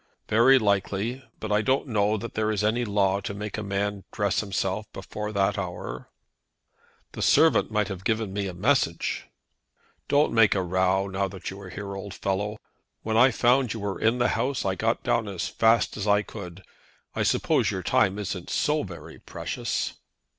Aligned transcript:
"Very 0.27 0.57
likely; 0.57 1.23
but 1.39 1.51
I 1.51 1.61
don't 1.61 1.85
know 1.85 2.17
that 2.17 2.33
there 2.33 2.49
is 2.49 2.63
any 2.63 2.83
law 2.85 3.19
to 3.21 3.35
make 3.35 3.55
a 3.55 3.61
man 3.61 4.03
dress 4.11 4.39
himself 4.39 4.91
before 4.93 5.31
that 5.31 5.59
hour." 5.59 6.09
"The 7.11 7.21
servant 7.21 7.69
might 7.69 7.87
have 7.87 8.03
given 8.03 8.33
me 8.33 8.47
a 8.47 8.53
message." 8.55 9.27
"Don't 10.07 10.33
make 10.33 10.55
a 10.55 10.63
row 10.63 11.05
now 11.05 11.29
you 11.45 11.61
are 11.61 11.69
here, 11.69 11.95
old 11.95 12.15
fellow. 12.15 12.57
When 13.03 13.15
I 13.15 13.29
found 13.29 13.73
you 13.73 13.79
were 13.79 13.99
in 14.01 14.17
the 14.17 14.29
house 14.29 14.65
I 14.65 14.73
got 14.73 15.03
down 15.03 15.27
as 15.27 15.47
fast 15.47 15.95
as 15.95 16.07
I 16.07 16.23
could. 16.23 16.63
I 17.15 17.21
suppose 17.21 17.69
your 17.69 17.83
time 17.83 18.17
isn't 18.17 18.49
so 18.49 18.81
very 18.81 19.19
precious." 19.19 19.93